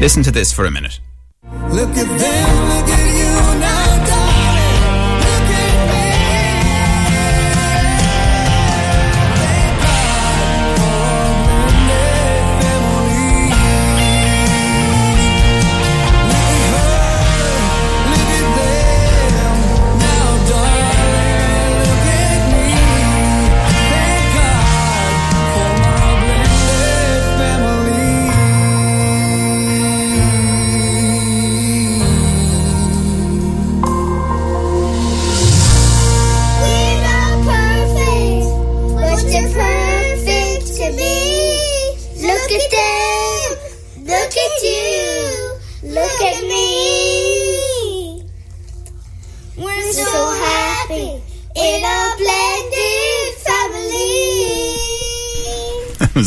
Listen 0.00 0.22
to 0.22 0.30
this 0.30 0.52
for 0.52 0.64
a 0.64 0.70
minute. 0.70 1.00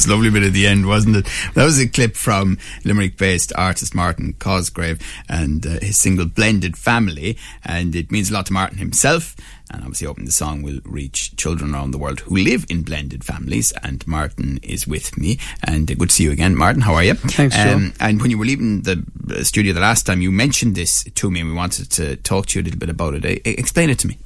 Was 0.01 0.07
lovely 0.07 0.31
bit 0.31 0.41
at 0.41 0.53
the 0.53 0.65
end, 0.65 0.87
wasn't 0.87 1.17
it? 1.17 1.27
That 1.53 1.63
was 1.63 1.79
a 1.79 1.87
clip 1.87 2.15
from 2.15 2.57
Limerick-based 2.83 3.53
artist 3.55 3.93
Martyn 3.93 4.33
Cosgrave 4.33 4.99
and 5.29 5.63
uh, 5.63 5.79
his 5.79 5.99
single 5.99 6.25
"Blended 6.25 6.75
Family," 6.75 7.37
and 7.63 7.95
it 7.95 8.11
means 8.11 8.31
a 8.31 8.33
lot 8.33 8.47
to 8.47 8.53
Martyn 8.53 8.79
himself. 8.79 9.35
And 9.69 9.83
obviously, 9.83 10.07
hoping 10.07 10.25
the 10.25 10.31
song 10.31 10.63
will 10.63 10.79
reach 10.85 11.35
children 11.37 11.75
around 11.75 11.91
the 11.91 11.99
world 11.99 12.21
who 12.21 12.35
live 12.35 12.65
in 12.67 12.81
blended 12.81 13.23
families. 13.23 13.73
And 13.83 14.05
Martyn 14.07 14.59
is 14.63 14.87
with 14.87 15.15
me, 15.19 15.37
and 15.63 15.91
uh, 15.91 15.93
good 15.93 16.09
to 16.09 16.15
see 16.15 16.23
you 16.23 16.31
again, 16.31 16.55
Martyn. 16.55 16.81
How 16.81 16.95
are 16.95 17.03
you? 17.03 17.13
Thanks, 17.13 17.55
Joe. 17.55 17.91
and 17.99 18.19
when 18.19 18.31
you 18.31 18.39
were 18.39 18.45
leaving 18.45 18.81
the 18.81 19.05
uh, 19.29 19.43
studio 19.43 19.71
the 19.71 19.81
last 19.81 20.07
time, 20.07 20.23
you 20.23 20.31
mentioned 20.31 20.73
this 20.73 21.03
to 21.03 21.29
me, 21.29 21.41
and 21.41 21.49
we 21.49 21.55
wanted 21.55 21.91
to 21.91 22.15
talk 22.15 22.47
to 22.47 22.57
you 22.57 22.63
a 22.63 22.65
little 22.65 22.79
bit 22.79 22.89
about 22.89 23.13
it. 23.13 23.23
Uh, 23.23 23.39
explain 23.45 23.91
it 23.91 23.99
to 23.99 24.07
me. 24.07 24.17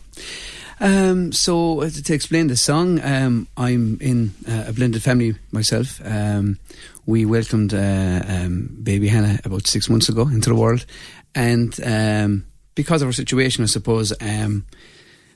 Um, 0.79 1.31
so 1.31 1.81
uh, 1.81 1.89
to 1.89 2.13
explain 2.13 2.47
the 2.47 2.57
song, 2.57 2.99
um, 3.01 3.47
I'm 3.55 3.97
in 4.01 4.33
uh, 4.47 4.65
a 4.67 4.73
blended 4.73 5.03
family 5.03 5.35
myself. 5.51 6.01
Um, 6.03 6.59
we 7.05 7.25
welcomed 7.25 7.73
uh, 7.73 8.23
um, 8.27 8.77
baby 8.83 9.07
Hannah 9.07 9.39
about 9.45 9.67
six 9.67 9.89
months 9.89 10.09
ago 10.09 10.23
into 10.27 10.49
the 10.49 10.55
world, 10.55 10.85
and 11.33 11.79
um, 11.85 12.45
because 12.75 13.01
of 13.01 13.07
our 13.07 13.13
situation, 13.13 13.63
I 13.63 13.67
suppose. 13.67 14.13
Um, 14.21 14.65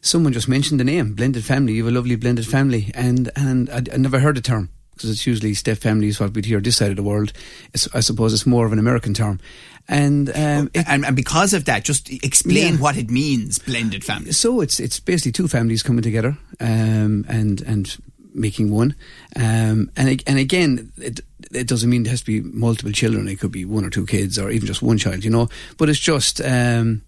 Someone 0.02 0.31
just 0.31 0.48
mentioned 0.48 0.80
the 0.80 0.86
name 0.86 1.14
blended 1.14 1.44
family. 1.44 1.74
You 1.74 1.84
have 1.84 1.92
a 1.94 1.96
lovely 1.98 2.16
blended 2.16 2.48
family, 2.48 2.90
and 2.96 3.30
and 3.36 3.70
I, 3.70 3.81
I 3.94 3.98
never 3.98 4.20
heard 4.20 4.38
the 4.38 4.42
term 4.42 4.70
because 5.00 5.09
it's 5.11 5.25
usually 5.25 5.53
step 5.53 5.78
family 5.78 6.08
is 6.09 6.19
what 6.19 6.33
we'd 6.33 6.45
hear 6.45 6.59
this 6.59 6.75
side 6.78 6.89
of 6.92 6.97
the 6.97 7.03
world. 7.03 7.31
It's, 7.73 7.88
I 7.95 8.02
suppose 8.02 8.33
it's 8.33 8.45
more 8.45 8.66
of 8.66 8.73
an 8.73 8.80
American 8.80 9.14
term, 9.14 9.39
and 9.88 10.30
um, 10.36 10.69
it- 10.73 10.86
and, 10.88 11.06
and 11.06 11.16
because 11.16 11.53
of 11.53 11.64
that, 11.66 11.86
just 11.86 12.09
explain 12.23 12.73
Yeah. 12.75 12.80
what 12.81 12.97
it 12.97 13.09
means, 13.09 13.59
blended 13.59 14.03
family. 14.03 14.33
so 14.33 14.59
it's 14.61 14.80
it's 14.80 15.00
basically 15.00 15.31
two 15.31 15.47
families 15.47 15.81
coming 15.83 16.03
together 16.03 16.38
um, 16.59 17.25
and 17.30 17.61
and 17.61 17.97
making 18.33 18.72
one. 18.72 18.95
Um, 19.35 19.91
and 19.95 20.23
and 20.27 20.39
again, 20.39 20.91
it 20.97 21.22
it 21.52 21.67
doesn't 21.67 21.90
mean 21.90 22.03
there 22.03 22.12
has 22.12 22.22
to 22.22 22.25
be 22.25 22.41
multiple 22.41 22.91
children. 22.91 23.28
It 23.28 23.40
could 23.40 23.51
be 23.51 23.66
one 23.66 23.85
or 23.85 23.90
two 23.90 24.06
kids, 24.06 24.38
or 24.38 24.50
even 24.51 24.67
just 24.67 24.81
one 24.81 24.97
child. 24.97 25.23
You 25.23 25.29
know, 25.29 25.50
but 25.78 25.90
it's 25.90 26.00
just 26.00 26.41
um, 26.41 27.01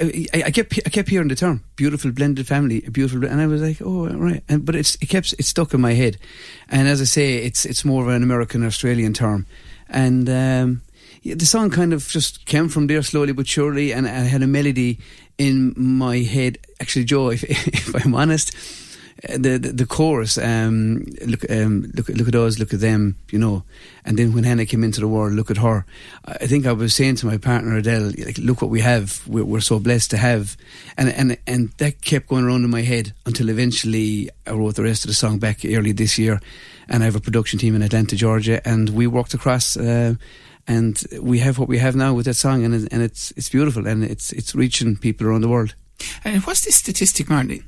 I, 0.00 0.42
I 0.46 0.50
kept 0.50 0.78
I 0.86 0.90
kept 0.90 1.08
hearing 1.08 1.28
the 1.28 1.34
term 1.34 1.62
"beautiful 1.76 2.10
blended 2.12 2.46
family," 2.46 2.80
beautiful, 2.80 3.24
and 3.24 3.40
I 3.40 3.46
was 3.46 3.62
like, 3.62 3.80
oh 3.82 4.08
right. 4.08 4.42
And 4.48 4.64
but 4.64 4.74
it's 4.74 4.96
it 4.96 5.08
kept 5.08 5.34
it 5.38 5.44
stuck 5.44 5.74
in 5.74 5.80
my 5.80 5.94
head. 5.94 6.18
And 6.68 6.88
as 6.88 7.00
I 7.00 7.04
say, 7.04 7.38
it's 7.38 7.64
it's 7.64 7.84
more 7.84 8.02
of 8.02 8.08
an 8.08 8.22
American 8.22 8.64
Australian 8.64 9.12
term, 9.12 9.46
and. 9.88 10.28
Um, 10.28 10.82
yeah, 11.24 11.36
the 11.36 11.46
song 11.46 11.70
kind 11.70 11.92
of 11.92 12.08
just 12.08 12.46
came 12.46 12.68
from 12.68 12.88
there 12.88 13.00
slowly 13.00 13.32
but 13.32 13.46
surely, 13.46 13.92
and 13.92 14.08
I 14.08 14.24
had 14.24 14.42
a 14.42 14.48
melody 14.48 14.98
in 15.38 15.72
my 15.76 16.18
head. 16.18 16.58
Actually, 16.80 17.04
Joe, 17.04 17.30
if, 17.30 17.44
if 17.48 17.94
I'm 18.04 18.16
honest, 18.16 18.52
the 19.28 19.58
the, 19.58 19.86
chorus, 19.86 20.36
um, 20.36 21.04
look, 21.24 21.48
um, 21.48 21.92
look, 21.94 22.08
look 22.08 22.28
at 22.28 22.34
us, 22.34 22.58
look 22.58 22.74
at 22.74 22.80
them, 22.80 23.16
you 23.30 23.38
know, 23.38 23.62
and 24.04 24.18
then 24.18 24.34
when 24.34 24.42
Hannah 24.42 24.66
came 24.66 24.82
into 24.82 25.00
the 25.00 25.06
world, 25.06 25.32
look 25.32 25.50
at 25.50 25.58
her. 25.58 25.84
I 26.24 26.38
I 26.40 26.46
think 26.46 26.66
I 26.66 26.72
was 26.72 26.94
saying 26.94 27.16
to 27.16 27.26
my 27.26 27.36
partner 27.38 27.76
Adele, 27.76 28.12
like, 28.18 28.38
look 28.38 28.60
what 28.60 28.70
we 28.70 28.80
have. 28.80 29.22
We're, 29.28 29.44
we're 29.44 29.60
so 29.60 29.78
blessed 29.78 30.10
to 30.10 30.16
have, 30.16 30.56
and 30.98 31.08
and 31.10 31.38
and 31.46 31.70
that 31.78 32.02
kept 32.02 32.28
going 32.28 32.44
around 32.44 32.64
in 32.64 32.70
my 32.70 32.82
head 32.82 33.12
until 33.24 33.48
eventually 33.48 34.28
I 34.46 34.52
wrote 34.52 34.74
the 34.74 34.82
rest 34.82 35.04
of 35.04 35.08
the 35.08 35.14
song 35.14 35.38
back 35.38 35.64
early 35.64 35.92
this 35.92 36.18
year, 36.18 36.40
and 36.88 37.02
I 37.02 37.06
have 37.06 37.16
a 37.16 37.20
production 37.20 37.60
team 37.60 37.76
in 37.76 37.82
Atlanta, 37.82 38.16
Georgia, 38.16 38.66
and 38.66 38.90
we 38.90 39.06
worked 39.06 39.34
across. 39.34 39.76
Uh, 39.76 40.14
and 40.68 41.02
we 41.20 41.40
have 41.40 41.58
what 41.58 41.68
we 41.68 41.78
have 41.78 41.96
now 41.96 42.14
with 42.14 42.26
that 42.26 42.34
song, 42.34 42.64
and 42.64 42.74
and 42.92 43.02
it's 43.02 43.32
it's 43.36 43.48
beautiful, 43.48 43.86
and 43.86 44.04
it's 44.04 44.32
it's 44.32 44.54
reaching 44.54 44.96
people 44.96 45.26
around 45.26 45.40
the 45.42 45.48
world. 45.48 45.74
And 46.24 46.42
what's 46.42 46.64
this 46.64 46.76
statistic, 46.76 47.28
Martyn? 47.28 47.64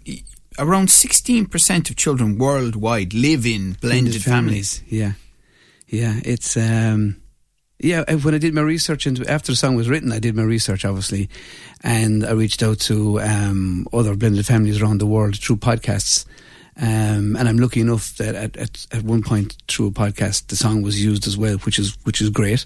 Around 0.58 0.88
16% 0.88 1.90
of 1.90 1.96
children 1.96 2.38
worldwide 2.38 3.12
live 3.12 3.44
in 3.46 3.72
blended, 3.80 4.22
families. 4.22 4.82
Yeah, 4.88 5.12
yeah. 5.88 6.20
It's 6.24 6.56
um, 6.56 7.20
yeah. 7.80 8.04
uh, 8.06 8.16
When 8.18 8.34
I 8.34 8.38
did 8.38 8.54
my 8.54 8.60
research 8.62 9.06
and 9.06 9.26
after 9.28 9.52
the 9.52 9.56
song 9.56 9.74
was 9.74 9.88
written, 9.88 10.12
I 10.12 10.18
did 10.20 10.36
my 10.36 10.42
research 10.42 10.84
obviously, 10.84 11.28
and 11.82 12.24
I 12.24 12.32
reached 12.32 12.62
out 12.62 12.78
to 12.80 13.20
um, 13.20 13.86
other 13.92 14.14
blended 14.16 14.46
families 14.46 14.80
around 14.80 14.98
the 14.98 15.06
world 15.06 15.36
through 15.38 15.56
podcasts. 15.56 16.24
Um, 16.76 17.36
and 17.36 17.48
I'm 17.48 17.58
lucky 17.58 17.80
enough 17.80 18.16
that 18.16 18.34
at, 18.34 18.56
at, 18.56 18.86
at 18.90 19.02
one 19.04 19.22
point 19.22 19.56
through 19.68 19.88
a 19.88 19.90
podcast 19.92 20.48
the 20.48 20.56
song 20.56 20.82
was 20.82 21.02
used 21.04 21.26
as 21.26 21.36
well, 21.36 21.56
which 21.58 21.78
is 21.78 21.96
which 22.04 22.20
is 22.20 22.30
great. 22.30 22.64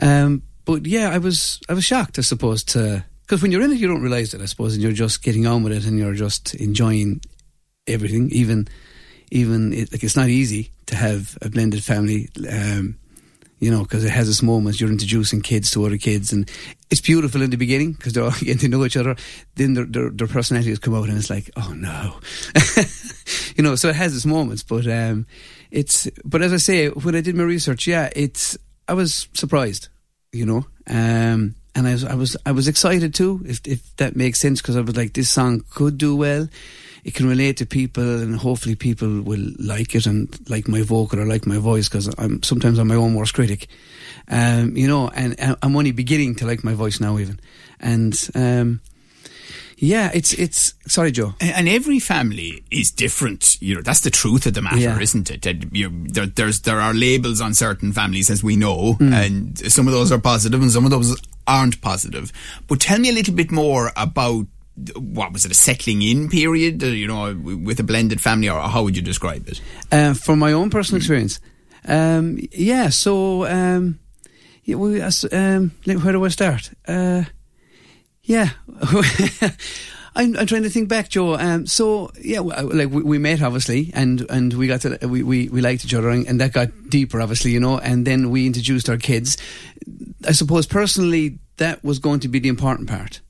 Um, 0.00 0.42
but 0.64 0.84
yeah, 0.86 1.10
I 1.10 1.18
was 1.18 1.60
I 1.68 1.72
was 1.74 1.84
shocked, 1.84 2.18
I 2.18 2.22
suppose, 2.22 2.62
to 2.64 3.04
because 3.28 3.42
when 3.42 3.52
you're 3.52 3.60
in 3.60 3.72
it, 3.72 3.78
you 3.78 3.86
don't 3.86 4.00
realize 4.00 4.32
it, 4.32 4.40
I 4.40 4.46
suppose, 4.46 4.72
and 4.72 4.82
you're 4.82 4.92
just 4.92 5.22
getting 5.22 5.46
on 5.46 5.62
with 5.62 5.74
it, 5.74 5.84
and 5.84 5.98
you're 5.98 6.14
just 6.14 6.54
enjoying 6.54 7.20
everything, 7.86 8.30
even 8.32 8.68
even 9.30 9.74
it, 9.74 9.92
like 9.92 10.02
it's 10.02 10.16
not 10.16 10.30
easy 10.30 10.72
to 10.86 10.96
have 10.96 11.36
a 11.42 11.50
blended 11.50 11.84
family. 11.84 12.30
Um, 12.50 12.96
you 13.60 13.72
know, 13.72 13.82
because 13.82 14.04
it 14.04 14.10
has 14.10 14.28
its 14.30 14.42
moments. 14.42 14.80
You're 14.80 14.90
introducing 14.90 15.42
kids 15.42 15.70
to 15.72 15.84
other 15.84 15.98
kids, 15.98 16.32
and 16.32 16.50
it's 16.90 17.02
beautiful 17.02 17.42
in 17.42 17.50
the 17.50 17.56
beginning 17.58 17.92
because 17.92 18.14
they're 18.14 18.24
all 18.24 18.30
getting 18.38 18.58
to 18.58 18.68
know 18.68 18.84
each 18.84 18.96
other. 18.96 19.14
Then 19.56 19.74
their, 19.74 19.84
their, 19.84 20.10
their 20.10 20.28
personalities 20.28 20.78
come 20.78 20.94
out, 20.94 21.10
and 21.10 21.18
it's 21.18 21.28
like, 21.28 21.50
oh 21.56 21.74
no, 21.74 22.20
you 23.56 23.62
know. 23.62 23.74
So 23.74 23.90
it 23.90 23.96
has 23.96 24.16
its 24.16 24.24
moments, 24.24 24.62
but 24.62 24.86
um, 24.86 25.26
it's. 25.70 26.08
But 26.24 26.40
as 26.40 26.54
I 26.54 26.56
say, 26.56 26.88
when 26.88 27.14
I 27.14 27.20
did 27.20 27.34
my 27.34 27.44
research, 27.44 27.86
yeah, 27.86 28.08
it's. 28.16 28.56
I 28.86 28.94
was 28.94 29.28
surprised, 29.34 29.88
you 30.32 30.46
know, 30.46 30.64
um, 30.86 31.56
and 31.74 31.86
I 31.86 31.92
was, 31.92 32.04
I 32.04 32.14
was, 32.14 32.36
I 32.46 32.52
was 32.52 32.68
excited 32.68 33.14
too, 33.14 33.42
if 33.46 33.60
if 33.66 33.96
that 33.96 34.16
makes 34.16 34.40
sense, 34.40 34.60
because 34.60 34.76
I 34.76 34.80
was 34.80 34.96
like, 34.96 35.12
this 35.14 35.28
song 35.30 35.64
could 35.70 35.98
do 35.98 36.16
well. 36.16 36.48
It 37.04 37.14
can 37.14 37.28
relate 37.28 37.56
to 37.58 37.66
people, 37.66 38.02
and 38.22 38.36
hopefully 38.36 38.74
people 38.74 39.22
will 39.22 39.46
like 39.58 39.94
it 39.94 40.04
and 40.06 40.28
like 40.50 40.68
my 40.68 40.82
vocal 40.82 41.20
or 41.20 41.26
like 41.26 41.46
my 41.46 41.56
voice, 41.58 41.88
because 41.88 42.12
I'm 42.18 42.42
sometimes 42.42 42.78
I'm 42.78 42.88
my 42.88 42.96
own 42.96 43.14
worst 43.14 43.34
critic, 43.34 43.68
um, 44.28 44.76
you 44.76 44.86
know. 44.88 45.08
And, 45.14 45.38
and 45.40 45.56
I'm 45.62 45.76
only 45.76 45.92
beginning 45.92 46.34
to 46.36 46.46
like 46.46 46.64
my 46.64 46.74
voice 46.74 47.00
now, 47.00 47.16
even, 47.18 47.38
and 47.80 48.12
um, 48.34 48.80
yeah, 49.78 50.10
it's 50.12 50.32
it's. 50.34 50.74
Sorry, 50.88 51.12
Joe. 51.12 51.34
And 51.40 51.68
every 51.68 52.00
family 52.00 52.64
is 52.70 52.90
different. 52.90 53.56
You 53.62 53.76
know, 53.76 53.82
that's 53.82 54.00
the 54.00 54.10
truth 54.10 54.46
of 54.46 54.54
the 54.54 54.60
matter, 54.62 54.78
Yeah. 54.78 54.98
isn't 55.00 55.30
it? 55.30 55.42
That 55.42 55.74
you, 55.74 55.90
there, 56.08 56.26
there's 56.26 56.60
there 56.62 56.80
are 56.80 56.92
labels 56.92 57.40
on 57.40 57.54
certain 57.54 57.92
families, 57.92 58.28
as 58.28 58.42
we 58.42 58.56
know, 58.56 58.94
Hmm. 58.94 59.12
and 59.12 59.58
some 59.72 59.86
of 59.86 59.94
those 59.94 60.10
are 60.10 60.18
positive, 60.18 60.60
and 60.60 60.70
some 60.72 60.84
of 60.84 60.90
those 60.90 61.16
aren't 61.48 61.80
positive. 61.80 62.32
But 62.68 62.80
tell 62.80 62.98
me 63.00 63.08
a 63.08 63.12
little 63.12 63.34
bit 63.34 63.50
more 63.50 63.90
about 63.96 64.46
what 64.96 65.32
was 65.32 65.44
it 65.44 65.50
a 65.50 65.54
settling 65.54 66.02
in 66.02 66.28
period? 66.28 66.80
uh, 66.84 66.86
You 66.86 67.08
know, 67.08 67.34
with 67.34 67.80
a 67.80 67.82
blended 67.82 68.20
family, 68.20 68.48
or 68.48 68.60
how 68.60 68.84
would 68.84 68.96
you 68.96 69.02
describe 69.02 69.48
it? 69.48 69.60
Uh, 69.90 70.14
from 70.14 70.38
my 70.38 70.52
own 70.52 70.70
personal 70.70 70.98
experience, 70.98 71.40
um, 71.86 72.38
yeah. 72.52 72.90
So, 72.90 73.44
um, 73.46 73.98
yeah, 74.62 74.76
we, 74.76 75.00
um, 75.00 75.72
like, 75.84 75.98
where 76.04 76.12
do 76.12 76.24
I 76.24 76.28
start? 76.28 76.70
Uh, 76.86 77.24
yeah, 78.22 78.50
I'm, 80.14 80.36
I'm 80.36 80.46
trying 80.46 80.64
to 80.64 80.70
think 80.70 80.88
back, 80.88 81.08
Joe. 81.08 81.34
Um, 81.36 81.66
so, 81.66 82.10
yeah, 82.20 82.40
like 82.40 82.90
we, 82.90 83.02
we 83.02 83.18
met 83.18 83.40
obviously, 83.42 83.90
and 83.94 84.26
and 84.30 84.52
we 84.54 84.66
got 84.66 84.80
to 84.82 84.98
we 85.06 85.22
we, 85.22 85.48
we 85.48 85.60
liked 85.60 85.84
each 85.84 85.94
other, 85.94 86.10
and, 86.10 86.26
and 86.26 86.40
that 86.40 86.52
got 86.52 86.68
deeper, 86.88 87.20
obviously, 87.20 87.52
you 87.52 87.60
know. 87.60 87.78
And 87.78 88.06
then 88.06 88.30
we 88.30 88.46
introduced 88.46 88.88
our 88.90 88.96
kids. 88.96 89.36
I 90.26 90.32
suppose 90.32 90.66
personally, 90.66 91.38
that 91.58 91.82
was 91.84 91.98
going 91.98 92.20
to 92.20 92.28
be 92.28 92.38
the 92.38 92.48
important 92.48 92.88
part 92.88 93.20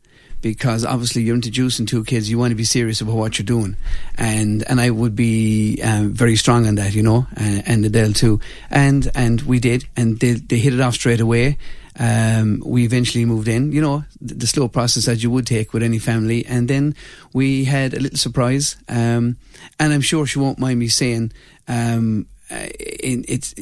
because 0.41 0.85
obviously 0.85 1.23
you're 1.23 1.35
introducing 1.35 1.87
two 1.87 2.05
kids, 2.05 2.31
you 2.31 2.39
want 2.39 2.53
to 2.53 2.57
be 2.57 2.65
serious 2.65 3.01
about 3.01 3.17
what 3.17 3.39
you're 3.39 3.47
doing, 3.47 3.77
and 4.17 4.63
and 4.69 4.81
I 4.81 4.91
would 4.91 5.17
be 5.17 5.81
um, 5.83 6.13
very 6.13 6.37
strong 6.37 6.67
on 6.67 6.77
that, 6.77 6.95
you 6.95 7.03
know, 7.03 7.27
and, 7.35 7.67
and 7.67 7.85
Adele 7.85 8.13
too, 8.13 8.41
and 8.71 9.11
and 9.15 9.43
we 9.43 9.59
did, 9.59 9.89
and 9.97 10.19
they 10.21 10.35
they 10.35 10.59
hit 10.59 10.75
it 10.75 10.81
off 10.81 10.95
straight 10.95 11.21
away. 11.21 11.59
Um, 12.01 12.63
we 12.65 12.85
eventually 12.85 13.25
moved 13.25 13.49
in, 13.49 13.73
you 13.73 13.81
know, 13.81 14.05
the, 14.21 14.35
the 14.35 14.47
slow 14.47 14.69
process 14.69 15.07
that 15.07 15.21
you 15.21 15.33
would 15.33 15.47
take 15.47 15.73
with 15.73 15.83
any 15.83 15.99
family. 15.99 16.47
And 16.47 16.69
then 16.69 16.95
we 17.33 17.65
had 17.65 17.93
a 17.93 17.99
little 17.99 18.19
surprise. 18.19 18.77
Um, 18.89 19.37
and 19.81 19.93
I'm 19.93 20.01
sure 20.01 20.25
she 20.25 20.39
won't 20.39 20.61
mind 20.61 20.79
me 20.79 20.87
saying, 20.87 21.33
um, 21.67 22.27
uh, 22.53 22.69
it's, 22.79 23.53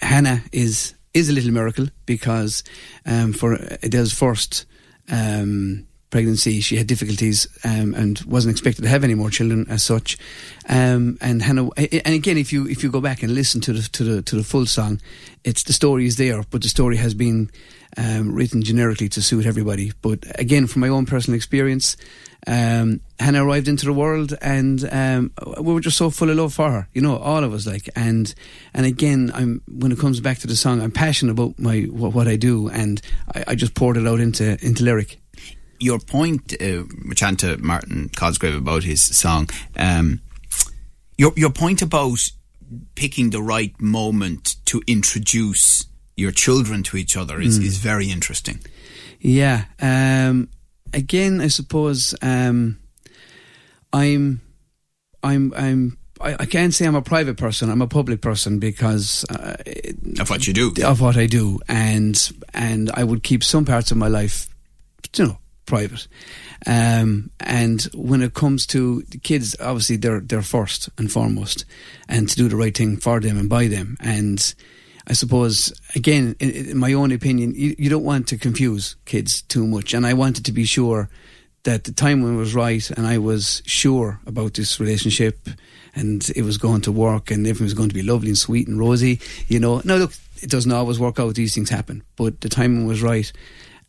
Hannah 0.00 0.42
is, 0.50 0.94
is 1.14 1.28
a 1.28 1.32
little 1.32 1.52
miracle 1.52 1.86
because, 2.06 2.62
um, 3.06 3.32
for 3.32 3.54
Adele's 3.82 4.12
first, 4.12 4.66
um, 5.10 5.86
pregnancy, 6.14 6.60
she 6.60 6.76
had 6.76 6.86
difficulties 6.86 7.48
um, 7.64 7.92
and 7.94 8.20
wasn't 8.20 8.52
expected 8.52 8.82
to 8.82 8.88
have 8.88 9.02
any 9.02 9.14
more 9.14 9.30
children 9.30 9.66
as 9.68 9.82
such. 9.82 10.16
Um, 10.68 11.18
and 11.20 11.42
Hannah, 11.42 11.68
and 11.76 12.14
again, 12.14 12.38
if 12.38 12.52
you 12.52 12.68
if 12.68 12.84
you 12.84 12.90
go 12.90 13.00
back 13.00 13.24
and 13.24 13.34
listen 13.34 13.60
to 13.62 13.72
the 13.72 13.82
to 13.82 14.04
the 14.04 14.22
to 14.22 14.36
the 14.36 14.44
full 14.44 14.66
song, 14.66 15.00
it's 15.42 15.64
the 15.64 15.72
story 15.72 16.06
is 16.06 16.16
there, 16.16 16.44
but 16.50 16.62
the 16.62 16.68
story 16.68 16.96
has 16.98 17.14
been 17.14 17.50
um, 17.96 18.32
written 18.32 18.62
generically 18.62 19.08
to 19.08 19.22
suit 19.22 19.44
everybody. 19.44 19.92
But 20.02 20.18
again, 20.38 20.68
from 20.68 20.80
my 20.80 20.88
own 20.88 21.04
personal 21.04 21.36
experience. 21.36 21.96
Um, 22.46 23.00
Hannah 23.20 23.44
arrived 23.46 23.68
into 23.68 23.86
the 23.86 23.92
world, 23.92 24.34
and 24.42 24.88
um, 24.92 25.30
we 25.60 25.72
were 25.72 25.80
just 25.80 25.96
so 25.96 26.10
full 26.10 26.30
of 26.30 26.36
love 26.36 26.52
for 26.54 26.70
her. 26.70 26.88
You 26.92 27.00
know, 27.02 27.16
all 27.16 27.44
of 27.44 27.52
us 27.52 27.66
like. 27.66 27.88
And 27.96 28.34
and 28.74 28.86
again, 28.86 29.30
I'm 29.34 29.62
when 29.68 29.92
it 29.92 29.98
comes 29.98 30.20
back 30.20 30.38
to 30.38 30.46
the 30.46 30.56
song, 30.56 30.80
I'm 30.80 30.90
passionate 30.90 31.32
about 31.32 31.58
my 31.58 31.82
what, 31.82 32.12
what 32.14 32.28
I 32.28 32.36
do, 32.36 32.68
and 32.68 33.00
I, 33.34 33.44
I 33.48 33.54
just 33.54 33.74
poured 33.74 33.96
it 33.96 34.06
out 34.06 34.20
into 34.20 34.56
into 34.64 34.84
lyric 34.84 35.20
your 35.80 35.98
point, 35.98 36.54
uh, 36.62 36.84
Machanta 37.04 37.58
Martyn 37.58 38.08
Cosgrave, 38.16 38.54
about 38.56 38.84
his 38.84 39.04
song, 39.04 39.50
um, 39.76 40.20
your 41.18 41.32
your 41.36 41.50
point 41.50 41.82
about 41.82 42.18
picking 42.94 43.30
the 43.30 43.42
right 43.42 43.78
moment 43.80 44.56
to 44.66 44.80
introduce 44.86 45.84
your 46.16 46.30
children 46.32 46.82
to 46.84 46.96
each 46.96 47.16
other 47.16 47.40
is, 47.40 47.58
Mm. 47.58 47.64
is 47.66 47.76
very 47.78 48.08
interesting. 48.10 48.60
Yeah. 49.20 49.64
Um, 49.80 50.48
again, 50.92 51.40
I 51.40 51.48
suppose 51.48 52.14
um, 52.22 52.78
I'm, 53.94 54.40
I'm, 55.22 55.52
I'm. 55.56 55.98
I, 56.20 56.36
I 56.40 56.46
can't 56.46 56.74
say 56.74 56.86
I'm 56.86 56.94
a 56.94 57.02
private 57.02 57.36
person. 57.36 57.70
I'm 57.70 57.82
a 57.82 57.86
public 57.86 58.20
person 58.20 58.58
because 58.58 59.24
uh, 59.30 59.56
Of 60.20 60.30
what 60.30 60.46
you 60.46 60.52
do. 60.52 60.72
of 60.84 61.00
what 61.00 61.16
I 61.16 61.26
do, 61.26 61.60
and 61.68 62.16
and 62.52 62.90
I 62.94 63.04
would 63.04 63.22
keep 63.22 63.42
some 63.44 63.64
parts 63.64 63.90
of 63.90 63.96
my 63.96 64.08
life, 64.08 64.48
you 65.16 65.24
know, 65.26 65.38
private. 65.66 66.06
Um, 66.66 67.30
and 67.40 67.82
when 67.94 68.22
it 68.22 68.34
comes 68.34 68.66
to 68.66 69.02
the 69.10 69.18
kids, 69.18 69.56
obviously 69.60 69.96
they're 69.96 70.20
they're 70.20 70.42
first 70.42 70.88
and 70.98 71.10
foremost, 71.10 71.64
and 72.08 72.28
to 72.28 72.36
do 72.36 72.48
the 72.48 72.56
right 72.56 72.76
thing 72.76 72.96
for 72.96 73.20
them 73.20 73.38
and 73.38 73.48
by 73.48 73.66
them. 73.68 73.96
And 74.00 74.54
I 75.06 75.12
suppose 75.14 75.72
again, 75.94 76.36
in, 76.40 76.50
in 76.50 76.78
my 76.78 76.92
own 76.94 77.12
opinion, 77.12 77.54
you, 77.56 77.74
you 77.78 77.90
don't 77.90 78.04
want 78.04 78.28
to 78.28 78.38
confuse 78.38 78.96
kids 79.04 79.42
too 79.42 79.66
much, 79.66 79.94
and 79.94 80.06
I 80.06 80.14
wanted 80.14 80.44
to 80.46 80.52
be 80.52 80.64
sure 80.64 81.08
that 81.64 81.84
the 81.84 81.92
timing 81.92 82.36
was 82.36 82.54
right, 82.54 82.88
and 82.90 83.06
I 83.06 83.18
was 83.18 83.62
sure 83.66 84.20
about 84.26 84.54
this 84.54 84.80
relationship, 84.80 85.48
and 85.94 86.28
it 86.36 86.42
was 86.42 86.58
going 86.58 86.82
to 86.82 86.92
work, 86.92 87.30
and 87.30 87.46
everything 87.46 87.64
was 87.64 87.74
going 87.74 87.88
to 87.88 87.94
be 87.94 88.02
lovely 88.02 88.28
and 88.28 88.38
sweet 88.38 88.68
and 88.68 88.78
rosy. 88.78 89.20
You 89.48 89.60
know, 89.60 89.80
now 89.84 89.96
look, 89.96 90.12
it 90.40 90.50
doesn't 90.50 90.72
always 90.72 90.98
work 90.98 91.18
out; 91.18 91.34
these 91.34 91.54
things 91.54 91.70
happen, 91.70 92.02
but 92.16 92.40
the 92.40 92.48
timing 92.48 92.86
was 92.86 93.02
right, 93.02 93.30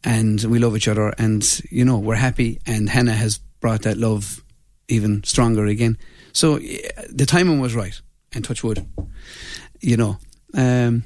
and 0.04 0.42
we 0.44 0.60
love 0.60 0.76
each 0.76 0.88
other, 0.88 1.14
and 1.18 1.62
you 1.70 1.86
know, 1.86 1.98
we're 1.98 2.16
happy. 2.16 2.60
And 2.66 2.90
Hannah 2.90 3.14
has 3.14 3.38
brought 3.60 3.84
that 3.84 3.98
love 3.98 4.44
even 4.88 5.24
stronger 5.24 5.66
again. 5.66 5.98
So 6.34 6.58
the 6.58 7.26
timing 7.28 7.60
was 7.60 7.76
right, 7.76 8.00
and 8.34 8.44
touch 8.44 8.64
wood, 8.64 8.86
you 9.82 9.98
know. 9.98 10.18
Um, 10.54 11.04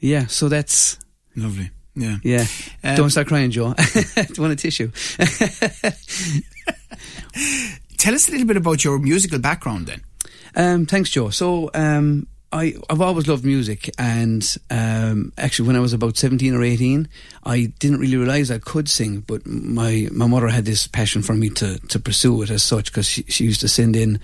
yeah, 0.00 0.26
so 0.26 0.48
that's 0.48 0.98
Lovely. 1.36 1.70
Yeah. 1.94 2.16
yeah. 2.22 2.46
Um, 2.82 2.96
Don't 2.96 3.10
start 3.10 3.26
crying, 3.26 3.50
Joe. 3.50 3.74
Do 3.74 4.00
you 4.34 4.42
want 4.42 4.52
a 4.52 4.56
tissue? 4.56 4.90
Tell 7.98 8.14
us 8.14 8.28
a 8.28 8.32
little 8.32 8.46
bit 8.46 8.56
about 8.56 8.82
your 8.84 8.98
musical 8.98 9.38
background 9.38 9.86
then. 9.86 10.02
Um, 10.54 10.86
thanks, 10.86 11.10
Joe. 11.10 11.30
So, 11.30 11.70
um, 11.74 12.26
I, 12.52 12.74
I've 12.90 13.00
always 13.00 13.26
loved 13.28 13.44
music, 13.44 13.88
and 13.98 14.44
um, 14.68 15.32
actually, 15.38 15.68
when 15.68 15.76
I 15.76 15.80
was 15.80 15.94
about 15.94 16.18
seventeen 16.18 16.54
or 16.54 16.62
eighteen, 16.62 17.08
I 17.44 17.72
didn't 17.78 17.98
really 17.98 18.16
realise 18.16 18.50
I 18.50 18.58
could 18.58 18.90
sing. 18.90 19.20
But 19.20 19.46
my 19.46 20.08
my 20.12 20.26
mother 20.26 20.48
had 20.48 20.66
this 20.66 20.86
passion 20.86 21.22
for 21.22 21.34
me 21.34 21.48
to 21.50 21.78
to 21.78 21.98
pursue 21.98 22.42
it 22.42 22.50
as 22.50 22.62
such 22.62 22.92
because 22.92 23.06
she, 23.06 23.22
she 23.22 23.44
used 23.44 23.62
to 23.62 23.68
send 23.68 23.96
in 23.96 24.20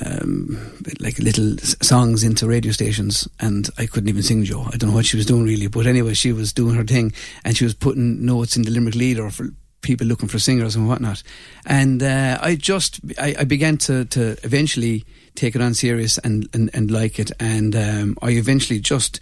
um, 0.00 0.58
like 1.00 1.18
little 1.18 1.56
songs 1.58 2.24
into 2.24 2.46
radio 2.46 2.72
stations, 2.72 3.28
and 3.40 3.68
I 3.78 3.86
couldn't 3.86 4.08
even 4.08 4.22
sing, 4.22 4.44
Joe. 4.44 4.64
I 4.72 4.76
don't 4.76 4.90
know 4.90 4.96
what 4.96 5.06
she 5.06 5.16
was 5.16 5.26
doing 5.26 5.44
really, 5.44 5.66
but 5.66 5.86
anyway, 5.86 6.14
she 6.14 6.32
was 6.32 6.52
doing 6.52 6.74
her 6.76 6.84
thing, 6.84 7.12
and 7.44 7.56
she 7.56 7.64
was 7.64 7.74
putting 7.74 8.24
notes 8.24 8.56
in 8.56 8.62
the 8.62 8.70
Limerick 8.70 8.94
Leader 8.94 9.28
for 9.30 9.48
people 9.82 10.06
looking 10.06 10.28
for 10.28 10.38
singers 10.38 10.76
and 10.76 10.88
whatnot. 10.88 11.22
And 11.66 12.02
uh, 12.02 12.38
I 12.40 12.54
just 12.54 13.00
I, 13.18 13.34
I 13.40 13.44
began 13.44 13.76
to 13.78 14.04
to 14.06 14.36
eventually 14.44 15.04
take 15.34 15.54
it 15.54 15.60
on 15.60 15.74
serious 15.74 16.18
and 16.18 16.48
and, 16.54 16.70
and 16.72 16.90
like 16.90 17.18
it, 17.18 17.30
and 17.38 17.76
um, 17.76 18.16
I 18.22 18.30
eventually 18.30 18.80
just. 18.80 19.20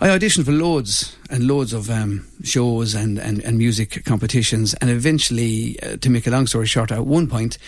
I 0.00 0.08
auditioned 0.08 0.44
for 0.44 0.52
loads 0.52 1.16
and 1.30 1.46
loads 1.46 1.72
of 1.72 1.88
um, 1.88 2.26
shows 2.42 2.94
and, 2.94 3.16
and, 3.16 3.42
and 3.44 3.56
music 3.56 4.04
competitions, 4.04 4.74
and 4.74 4.90
eventually, 4.90 5.78
uh, 5.82 5.96
to 5.98 6.10
make 6.10 6.26
a 6.26 6.30
long 6.30 6.48
story 6.48 6.66
short, 6.66 6.90
at 6.90 7.06
one 7.06 7.28
point, 7.28 7.58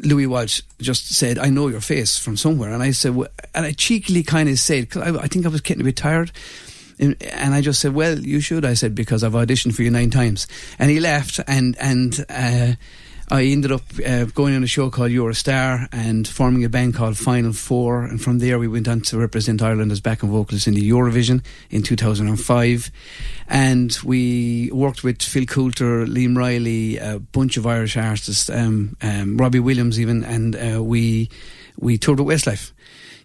Louis 0.00 0.26
Walsh 0.26 0.62
just 0.80 1.14
said, 1.14 1.38
"I 1.38 1.50
know 1.50 1.68
your 1.68 1.80
face 1.80 2.18
from 2.18 2.36
somewhere," 2.36 2.72
and 2.72 2.82
I 2.82 2.92
said, 2.92 3.14
well, 3.14 3.28
and 3.54 3.66
I 3.66 3.72
cheekily 3.72 4.22
kind 4.22 4.48
of 4.48 4.58
said, 4.58 4.90
"Cause 4.90 5.02
I, 5.02 5.16
I 5.22 5.26
think 5.26 5.46
I 5.46 5.48
was 5.48 5.60
getting 5.60 5.80
a 5.80 5.84
bit 5.84 5.96
tired." 5.96 6.30
And 6.98 7.20
and 7.22 7.54
I 7.54 7.60
just 7.60 7.80
said, 7.80 7.94
"Well, 7.94 8.18
you 8.18 8.40
should." 8.40 8.64
I 8.64 8.74
said 8.74 8.94
because 8.94 9.24
I've 9.24 9.32
auditioned 9.32 9.74
for 9.74 9.82
you 9.82 9.90
nine 9.90 10.10
times, 10.10 10.46
and 10.78 10.90
he 10.90 11.00
laughed. 11.00 11.40
And 11.46 11.76
and 11.80 12.24
uh, 12.28 12.74
I 13.30 13.44
ended 13.44 13.72
up 13.72 13.82
uh, 14.06 14.26
going 14.26 14.54
on 14.54 14.62
a 14.62 14.66
show 14.66 14.90
called 14.90 15.10
You're 15.10 15.30
a 15.30 15.34
Star 15.34 15.88
and 15.92 16.28
forming 16.28 16.64
a 16.64 16.68
band 16.68 16.94
called 16.94 17.16
Final 17.16 17.54
Four. 17.54 18.04
And 18.04 18.20
from 18.20 18.38
there, 18.38 18.58
we 18.58 18.68
went 18.68 18.86
on 18.86 19.00
to 19.02 19.18
represent 19.18 19.62
Ireland 19.62 19.92
as 19.92 20.00
backing 20.00 20.30
vocalists 20.30 20.66
in 20.66 20.74
the 20.74 20.88
Eurovision 20.88 21.42
in 21.70 21.82
2005. 21.82 22.90
And 23.48 23.96
we 24.04 24.70
worked 24.72 25.02
with 25.02 25.22
Phil 25.22 25.46
Coulter, 25.46 26.04
Liam 26.04 26.36
Reilly, 26.36 26.98
a 26.98 27.18
bunch 27.18 27.56
of 27.56 27.66
Irish 27.66 27.96
artists, 27.96 28.50
um, 28.50 28.96
um, 29.00 29.38
Robbie 29.38 29.60
Williams, 29.60 29.98
even, 29.98 30.22
and 30.22 30.56
uh, 30.56 30.82
we 30.82 31.30
we 31.78 31.98
toured 31.98 32.20
with 32.20 32.28
Westlife, 32.28 32.72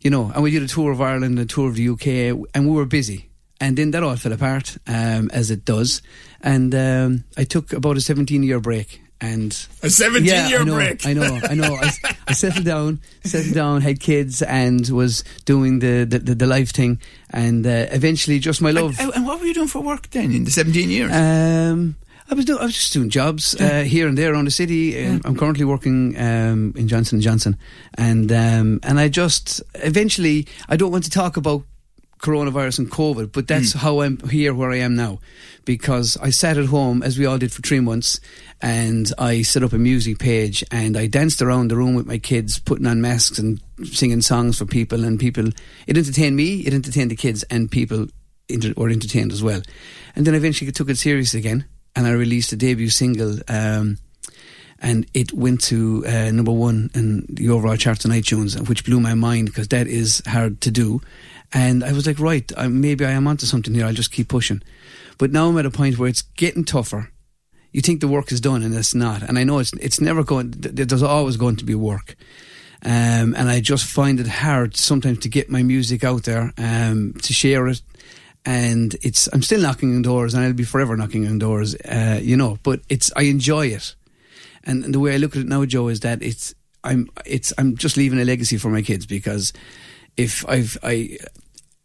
you 0.01 0.09
know, 0.09 0.31
and 0.33 0.41
we 0.41 0.51
did 0.51 0.63
a 0.63 0.67
tour 0.67 0.91
of 0.91 1.01
Ireland, 1.01 1.37
and 1.37 1.39
a 1.39 1.45
tour 1.45 1.67
of 1.67 1.75
the 1.75 1.89
UK, 1.89 2.47
and 2.53 2.67
we 2.67 2.73
were 2.73 2.85
busy. 2.85 3.29
And 3.61 3.77
then 3.77 3.91
that 3.91 4.03
all 4.03 4.15
fell 4.15 4.31
apart, 4.31 4.77
um, 4.87 5.29
as 5.33 5.51
it 5.51 5.65
does. 5.65 6.01
And 6.41 6.73
um, 6.73 7.25
I 7.35 7.43
took 7.43 7.73
about 7.73 7.97
a 7.97 8.01
17 8.01 8.41
year 8.41 8.61
break. 8.61 9.01
And 9.21 9.51
A 9.83 9.89
17 9.89 10.25
yeah, 10.25 10.47
year 10.47 10.61
I 10.61 10.63
know, 10.63 10.75
break. 10.75 11.05
I 11.05 11.13
know, 11.13 11.39
I 11.43 11.53
know. 11.53 11.75
I, 11.75 11.91
I 12.29 12.31
settled 12.33 12.65
down, 12.65 13.01
settled 13.25 13.53
down, 13.53 13.81
had 13.81 13.99
kids, 13.99 14.41
and 14.41 14.87
was 14.89 15.25
doing 15.43 15.79
the 15.79 16.05
the, 16.05 16.19
the, 16.19 16.35
the 16.35 16.47
life 16.47 16.71
thing. 16.71 17.01
And 17.29 17.67
uh, 17.67 17.87
eventually, 17.91 18.39
just 18.39 18.61
my 18.61 18.71
love. 18.71 18.97
And, 18.99 19.13
and 19.13 19.25
what 19.25 19.39
were 19.39 19.45
you 19.45 19.53
doing 19.53 19.67
for 19.67 19.81
work 19.81 20.09
then 20.11 20.31
in 20.31 20.45
the 20.45 20.51
17 20.51 20.89
years? 20.89 21.11
Um, 21.13 21.97
I 22.31 22.35
was 22.35 22.45
doing, 22.45 22.59
I 22.59 22.65
was 22.65 22.75
just 22.75 22.93
doing 22.93 23.09
jobs 23.09 23.59
uh, 23.59 23.83
here 23.83 24.07
and 24.07 24.17
there 24.17 24.33
around 24.33 24.45
the 24.45 24.51
city. 24.51 25.03
Um, 25.03 25.21
I'm 25.25 25.35
currently 25.35 25.65
working 25.65 26.15
um, 26.17 26.73
in 26.77 26.87
Johnson 26.87 27.15
and 27.15 27.23
Johnson, 27.23 27.57
and 27.95 28.31
um, 28.31 28.79
and 28.83 28.99
I 28.99 29.09
just 29.09 29.63
eventually 29.75 30.47
I 30.67 30.77
don't 30.77 30.91
want 30.91 31.05
to 31.05 31.09
talk 31.09 31.37
about 31.37 31.63
coronavirus 32.19 32.79
and 32.79 32.91
COVID, 32.91 33.31
but 33.31 33.47
that's 33.47 33.73
how 33.73 34.01
I'm 34.01 34.19
here 34.29 34.53
where 34.53 34.71
I 34.71 34.77
am 34.77 34.95
now, 34.95 35.19
because 35.65 36.17
I 36.21 36.29
sat 36.29 36.57
at 36.57 36.65
home 36.65 37.01
as 37.01 37.17
we 37.17 37.25
all 37.25 37.37
did 37.37 37.51
for 37.51 37.61
three 37.61 37.79
months, 37.79 38.19
and 38.61 39.11
I 39.17 39.41
set 39.41 39.63
up 39.63 39.73
a 39.73 39.77
music 39.77 40.19
page 40.19 40.63
and 40.69 40.97
I 40.97 41.07
danced 41.07 41.41
around 41.41 41.69
the 41.69 41.77
room 41.77 41.95
with 41.95 42.05
my 42.05 42.17
kids, 42.17 42.59
putting 42.59 42.87
on 42.87 43.01
masks 43.01 43.39
and 43.39 43.61
singing 43.85 44.21
songs 44.21 44.57
for 44.57 44.65
people, 44.65 45.03
and 45.05 45.19
people 45.19 45.47
it 45.87 45.97
entertained 45.97 46.35
me, 46.35 46.59
it 46.61 46.73
entertained 46.73 47.11
the 47.11 47.15
kids, 47.15 47.43
and 47.43 47.71
people 47.71 48.07
inter- 48.49 48.73
were 48.75 48.89
entertained 48.89 49.31
as 49.31 49.41
well. 49.41 49.61
And 50.15 50.27
then 50.27 50.35
eventually 50.35 50.67
I 50.67 50.71
took 50.71 50.89
it 50.89 50.97
serious 50.97 51.33
again, 51.33 51.65
and 51.95 52.05
I 52.05 52.11
released 52.11 52.51
a 52.51 52.57
debut 52.57 52.89
single. 52.89 53.39
Um, 53.47 53.97
and 54.81 55.05
it 55.13 55.33
went 55.33 55.61
to 55.63 56.03
uh, 56.07 56.31
number 56.31 56.51
one 56.51 56.89
in 56.93 57.25
the 57.29 57.49
overall 57.49 57.75
charts 57.75 58.05
on 58.05 58.11
iTunes, 58.11 58.67
which 58.69 58.85
blew 58.85 58.99
my 58.99 59.13
mind 59.13 59.47
because 59.47 59.67
that 59.69 59.87
is 59.87 60.21
hard 60.25 60.61
to 60.61 60.71
do. 60.71 61.01
And 61.51 61.83
I 61.83 61.91
was 61.91 62.05
like, 62.07 62.19
right, 62.19 62.49
I, 62.57 62.67
maybe 62.67 63.05
I 63.05 63.11
am 63.11 63.27
onto 63.27 63.45
something 63.45 63.73
here. 63.73 63.85
I'll 63.85 63.93
just 63.93 64.11
keep 64.11 64.27
pushing. 64.29 64.61
But 65.17 65.31
now 65.31 65.49
I'm 65.49 65.57
at 65.57 65.65
a 65.65 65.71
point 65.71 65.97
where 65.97 66.07
it's 66.09 66.21
getting 66.21 66.63
tougher. 66.63 67.11
You 67.71 67.81
think 67.81 68.01
the 68.01 68.07
work 68.07 68.31
is 68.31 68.41
done, 68.41 68.63
and 68.63 68.73
it's 68.73 68.95
not. 68.95 69.21
And 69.21 69.37
I 69.37 69.43
know 69.43 69.59
it's 69.59 69.73
it's 69.73 69.99
never 70.01 70.23
going. 70.23 70.51
th- 70.51 70.75
th- 70.75 70.87
There's 70.87 71.03
always 71.03 71.37
going 71.37 71.57
to 71.57 71.65
be 71.65 71.75
work. 71.75 72.15
Um, 72.83 73.35
and 73.35 73.49
I 73.49 73.59
just 73.59 73.85
find 73.85 74.19
it 74.19 74.27
hard 74.27 74.77
sometimes 74.77 75.19
to 75.19 75.29
get 75.29 75.49
my 75.49 75.61
music 75.61 76.03
out 76.03 76.23
there, 76.23 76.53
um, 76.57 77.13
to 77.21 77.33
share 77.33 77.67
it. 77.67 77.81
And 78.45 78.95
it's 79.01 79.27
I'm 79.33 79.41
still 79.43 79.61
knocking 79.61 79.93
on 79.95 80.01
doors, 80.01 80.33
and 80.33 80.43
I'll 80.43 80.53
be 80.53 80.63
forever 80.63 80.95
knocking 80.95 81.27
on 81.27 81.37
doors, 81.39 81.75
uh, 81.75 82.19
you 82.21 82.37
know. 82.37 82.57
But 82.63 82.79
it's 82.89 83.11
I 83.15 83.23
enjoy 83.23 83.67
it. 83.67 83.95
And, 84.63 84.85
and 84.85 84.93
the 84.93 84.99
way 84.99 85.13
I 85.13 85.17
look 85.17 85.35
at 85.35 85.41
it 85.41 85.47
now, 85.47 85.65
Joe, 85.65 85.87
is 85.87 86.01
that 86.01 86.21
it's 86.21 86.53
I'm 86.83 87.09
it's 87.25 87.53
I'm 87.57 87.75
just 87.75 87.97
leaving 87.97 88.19
a 88.19 88.25
legacy 88.25 88.57
for 88.57 88.69
my 88.69 88.81
kids 88.81 89.05
because 89.05 89.53
if 90.17 90.47
I've 90.47 90.77
I 90.83 91.17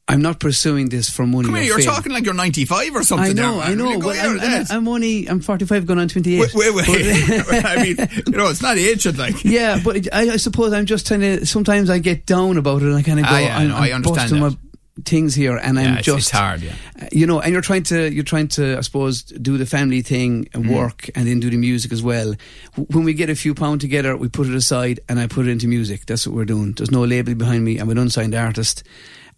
I'm 0.07 0.21
not 0.21 0.39
pursuing 0.39 0.91
this 0.91 1.09
for 1.09 1.27
money. 1.27 1.47
Come 1.47 1.55
here, 1.55 1.65
you're 1.65 1.79
fame. 1.79 1.87
talking 1.87 2.13
like 2.13 2.27
you're 2.27 2.35
95 2.35 2.95
or 2.95 3.03
something. 3.03 3.31
I 3.31 3.33
know, 3.33 3.61
I 3.61 3.75
know. 3.75 3.99
Well, 3.99 4.11
I'm, 4.11 4.39
I'm. 4.39 4.67
I'm 4.71 4.89
only 4.89 5.27
I'm 5.27 5.41
45 5.41 5.87
going 5.87 5.99
on 5.99 6.09
28. 6.09 6.41
Wait, 6.41 6.55
wait, 6.55 6.75
wait. 6.75 6.85
I 7.65 7.83
mean, 7.83 7.97
you 8.27 8.33
know, 8.33 8.49
it's 8.49 8.61
not 8.61 8.77
ancient, 8.77 9.17
like. 9.17 9.43
yeah, 9.45 9.81
but 9.83 10.07
I, 10.13 10.33
I 10.33 10.37
suppose 10.37 10.75
I'm 10.75 10.85
just 10.85 11.07
trying 11.07 11.21
to. 11.21 11.47
Sometimes 11.47 11.89
I 11.89 12.01
get 12.01 12.27
down 12.27 12.59
about 12.59 12.83
it, 12.83 12.89
and 12.89 12.97
I 12.97 13.03
kind 13.03 13.19
of 13.19 13.25
go. 13.25 13.31
Ah, 13.33 13.39
yeah, 13.39 13.57
I'm, 13.57 13.69
no, 13.69 13.77
I 13.77 13.93
understand 13.93 14.31
busting 14.31 14.41
that. 14.41 14.51
my 14.51 14.57
things 15.05 15.35
here, 15.35 15.57
and 15.57 15.77
Yeah, 15.77 15.83
I'm 15.83 15.89
it's- 15.99 16.05
just 16.05 16.19
it's 16.19 16.31
hard, 16.31 16.63
yeah. 16.63 16.73
uh, 17.03 17.07
You 17.11 17.27
know, 17.27 17.41
and 17.41 17.53
you're 17.53 17.63
trying 17.63 17.83
to 17.85 18.13
you're 18.13 18.23
trying 18.25 18.49
to 18.49 18.79
I 18.79 18.81
suppose 18.83 19.23
do 19.23 19.59
the 19.59 19.67
family 19.67 20.03
thing 20.03 20.49
and 20.55 20.65
Mm. 20.67 20.71
work, 20.75 21.11
and 21.17 21.27
then 21.27 21.41
do 21.41 21.51
the 21.51 21.57
music 21.57 21.93
as 21.93 22.03
well. 22.03 22.35
When 22.77 23.05
we 23.05 23.13
get 23.15 23.29
a 23.31 23.35
few 23.35 23.55
pound 23.55 23.81
together, 23.81 24.17
we 24.17 24.29
put 24.29 24.47
it 24.47 24.55
aside, 24.55 25.01
and 25.09 25.19
I 25.19 25.27
put 25.27 25.47
it 25.49 25.51
into 25.51 25.67
music. 25.67 26.07
That's 26.07 26.27
what 26.27 26.37
we're 26.37 26.45
doing. 26.45 26.75
There's 26.77 26.93
no 26.93 27.05
label 27.05 27.35
behind 27.35 27.65
me. 27.65 27.79
I'm 27.79 27.91
an 27.91 27.99
unsigned 27.99 28.35
artist, 28.35 28.85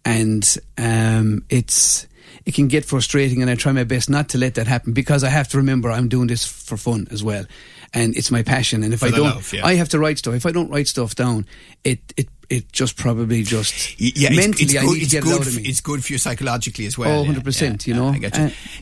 and 0.05 0.57
um, 0.77 1.43
it's. 1.49 2.05
It 2.45 2.53
can 2.53 2.69
get 2.69 2.85
frustrating, 2.85 3.41
and 3.41 3.51
I 3.51 3.55
try 3.55 3.73
my 3.73 3.83
best 3.83 4.09
not 4.09 4.29
to 4.29 4.37
let 4.37 4.53
that 4.55 4.67
happen 4.67 4.93
because 4.93 5.21
I 5.25 5.29
have 5.29 5.49
to 5.49 5.57
remember 5.57 5.91
I'm 5.91 6.07
doing 6.07 6.27
this 6.27 6.45
for 6.45 6.77
fun 6.77 7.05
as 7.11 7.21
well, 7.21 7.45
and 7.93 8.15
it's 8.15 8.31
my 8.31 8.43
passion. 8.43 8.83
And 8.83 8.93
if 8.93 8.99
For 9.01 9.07
I 9.07 9.11
don't, 9.11 9.21
love, 9.21 9.53
yeah. 9.53 9.65
I 9.65 9.75
have 9.75 9.89
to 9.89 9.99
write 9.99 10.17
stuff. 10.19 10.33
If 10.35 10.45
I 10.45 10.51
don't 10.51 10.69
write 10.69 10.87
stuff 10.87 11.15
down, 11.15 11.45
it 11.83 11.99
it 12.17 12.27
it 12.49 12.71
just 12.71 12.95
probably 12.95 13.43
just 13.43 13.99
Yeah, 13.99 14.29
it's- 14.31 14.35
mentally 14.45 14.63
it's, 14.65 14.75
I 14.77 14.81
good. 14.81 14.87
need 14.93 14.95
to 14.99 15.03
it's 15.03 15.11
get 15.11 15.23
good. 15.23 15.31
it 15.31 15.35
out 15.41 15.47
of 15.47 15.57
f- 15.57 15.65
It's 15.65 15.81
good 15.81 16.05
for 16.05 16.13
you 16.13 16.17
psychologically 16.17 16.85
as 16.85 16.97
well. 16.97 17.19
Oh, 17.19 17.23
yeah, 17.25 17.33
100%, 17.39 17.85
yeah, 17.85 17.93
you 17.93 17.99
know. 17.99 18.07
I 18.07 18.17
get 18.19 18.37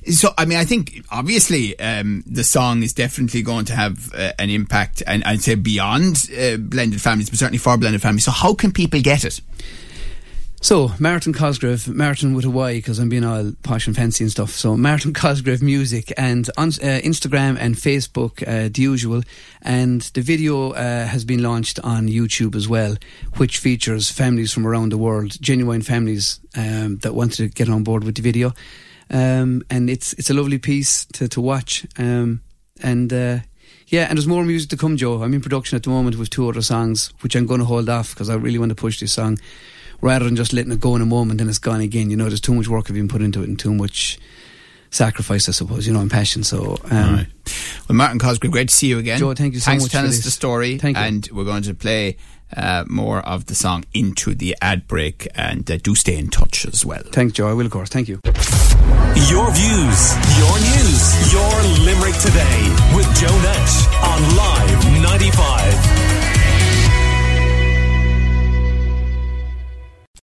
you. 0.05 0.13
so, 0.13 0.33
I 0.37 0.45
mean, 0.45 0.59
I 0.59 0.65
think 0.65 1.03
obviously 1.09 1.77
um, 1.79 2.23
the 2.27 2.43
song 2.43 2.83
is 2.83 2.93
definitely 2.93 3.41
going 3.41 3.65
to 3.65 3.75
have 3.75 4.13
uh, 4.13 4.33
an 4.37 4.51
impact, 4.51 5.01
and 5.07 5.23
I'd 5.23 5.41
say 5.41 5.55
beyond 5.55 6.29
uh, 6.39 6.57
blended 6.57 7.01
families, 7.01 7.31
but 7.31 7.39
certainly 7.39 7.57
for 7.57 7.75
blended 7.75 8.03
families. 8.03 8.25
So, 8.25 8.31
how 8.31 8.53
can 8.53 8.71
people 8.71 9.01
get 9.01 9.25
it? 9.25 9.41
So, 10.65 10.91
Martyn 10.97 11.31
Cosgrave, 11.31 11.87
Martyn 11.87 12.33
with 12.33 12.43
a 12.43 12.49
Y 12.49 12.77
because 12.77 12.97
I'm 12.97 13.07
being 13.07 13.23
all 13.23 13.51
posh 13.61 13.85
and 13.85 13.95
fancy 13.95 14.23
and 14.23 14.31
stuff. 14.31 14.49
So, 14.49 14.75
Martyn 14.75 15.13
Cosgrave 15.21 15.61
Music 15.61 16.11
and 16.17 16.49
on 16.57 16.69
uh, 16.69 17.01
Instagram 17.03 17.55
and 17.59 17.75
Facebook, 17.75 18.41
uh, 18.47 18.69
the 18.73 18.81
usual. 18.81 19.21
And 19.61 20.01
the 20.15 20.21
video 20.21 20.71
uh, 20.71 21.05
has 21.05 21.23
been 21.23 21.43
launched 21.43 21.79
on 21.81 22.07
YouTube 22.07 22.55
as 22.55 22.67
well, 22.67 22.97
which 23.37 23.59
features 23.59 24.09
families 24.09 24.51
from 24.51 24.65
around 24.65 24.91
the 24.91 24.97
world, 24.97 25.39
genuine 25.39 25.83
families 25.83 26.39
um, 26.57 26.97
that 27.03 27.13
wanted 27.13 27.35
to 27.35 27.47
get 27.49 27.69
on 27.69 27.83
board 27.83 28.03
with 28.03 28.15
the 28.15 28.23
video. 28.23 28.51
Um, 29.11 29.61
and 29.69 29.87
it's 29.87 30.13
it's 30.13 30.31
a 30.31 30.33
lovely 30.33 30.57
piece 30.57 31.05
to, 31.13 31.27
to 31.27 31.41
watch. 31.41 31.85
Um, 31.99 32.41
and 32.81 33.13
uh, 33.13 33.37
yeah, 33.85 34.07
and 34.09 34.17
there's 34.17 34.25
more 34.25 34.43
music 34.43 34.71
to 34.71 34.77
come, 34.77 34.97
Joe. 34.97 35.21
I'm 35.21 35.35
in 35.35 35.41
production 35.41 35.75
at 35.75 35.83
the 35.83 35.91
moment 35.91 36.17
with 36.17 36.31
two 36.31 36.49
other 36.49 36.63
songs, 36.63 37.13
which 37.21 37.35
I'm 37.35 37.45
going 37.45 37.59
to 37.59 37.67
hold 37.67 37.87
off 37.87 38.15
because 38.15 38.31
I 38.31 38.33
really 38.33 38.57
want 38.57 38.69
to 38.69 38.75
push 38.75 38.99
this 38.99 39.13
song 39.13 39.37
rather 40.01 40.25
than 40.25 40.35
just 40.35 40.53
letting 40.53 40.71
it 40.71 40.79
go 40.79 40.95
in 40.95 41.01
a 41.01 41.05
moment 41.05 41.41
and 41.41 41.49
it's 41.49 41.59
gone 41.59 41.81
again. 41.81 42.09
You 42.09 42.17
know, 42.17 42.25
there's 42.25 42.41
too 42.41 42.53
much 42.53 42.67
work 42.67 42.87
have 42.87 42.95
been 42.95 43.07
put 43.07 43.21
into 43.21 43.41
it 43.41 43.49
and 43.49 43.57
too 43.59 43.73
much 43.73 44.19
sacrifice, 44.91 45.49
I 45.49 45.51
suppose, 45.51 45.85
you 45.87 45.93
know, 45.93 45.99
and 46.01 46.09
passion. 46.11 46.43
So, 46.43 46.77
um, 46.89 47.15
Right. 47.15 47.27
Well, 47.87 47.95
Martyn 47.97 48.19
Cosgrave, 48.19 48.51
great 48.51 48.69
to 48.69 48.75
see 48.75 48.87
you 48.87 48.97
again. 48.97 49.19
Joe, 49.19 49.33
thank 49.33 49.53
you 49.53 49.59
so 49.59 49.65
Thanks 49.65 49.83
much 49.83 49.91
for 49.91 49.97
telling 49.97 50.09
us 50.09 50.23
the 50.23 50.31
story. 50.31 50.77
Thank 50.77 50.97
you. 50.97 51.03
And 51.03 51.27
we're 51.31 51.43
going 51.43 51.63
to 51.63 51.73
play 51.73 52.17
uh, 52.55 52.85
more 52.87 53.19
of 53.19 53.45
the 53.47 53.55
song 53.55 53.83
into 53.93 54.33
the 54.33 54.55
ad 54.61 54.87
break, 54.87 55.27
and 55.35 55.69
uh, 55.69 55.77
do 55.77 55.95
stay 55.95 56.17
in 56.17 56.29
touch 56.29 56.65
as 56.65 56.85
well. 56.85 57.03
thanks, 57.11 57.33
Joe. 57.33 57.47
I 57.49 57.53
will, 57.53 57.65
of 57.65 57.71
course. 57.71 57.89
Thank 57.89 58.07
you. 58.07 58.19
Your 59.29 59.51
views, 59.51 59.99
your 60.37 60.55
news, 60.59 61.33
your 61.33 61.53
Limerick 61.85 62.15
today 62.21 62.59
with 62.95 63.07
Joe 63.15 63.35
Nash 63.41 63.87
on 64.03 64.35
Live 64.37 65.01
95. 65.03 66.14